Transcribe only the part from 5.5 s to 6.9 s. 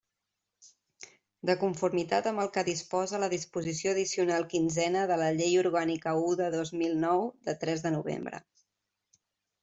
Orgànica u de dos